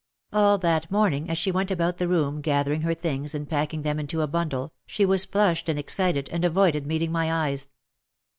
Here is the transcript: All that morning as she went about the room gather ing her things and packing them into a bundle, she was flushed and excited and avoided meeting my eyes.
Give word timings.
All 0.33 0.57
that 0.57 0.89
morning 0.89 1.29
as 1.29 1.37
she 1.37 1.51
went 1.51 1.69
about 1.69 1.99
the 1.99 2.07
room 2.07 2.41
gather 2.41 2.73
ing 2.73 2.81
her 2.81 2.95
things 2.95 3.35
and 3.35 3.47
packing 3.47 3.83
them 3.83 3.99
into 3.99 4.23
a 4.23 4.27
bundle, 4.27 4.73
she 4.87 5.05
was 5.05 5.25
flushed 5.25 5.69
and 5.69 5.77
excited 5.77 6.27
and 6.29 6.43
avoided 6.43 6.87
meeting 6.87 7.11
my 7.11 7.31
eyes. 7.31 7.69